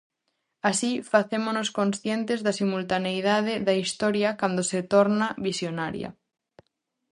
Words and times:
Así, 0.69 0.91
facémonos 1.11 1.69
conscientes 1.79 2.39
da 2.45 2.57
simultaneidade 2.61 3.53
da 3.67 3.73
historia 3.81 4.29
cando 4.39 4.61
se 4.71 4.79
torna 4.93 5.27
visionaria. 5.47 6.09